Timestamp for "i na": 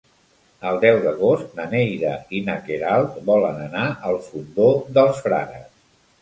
2.37-2.55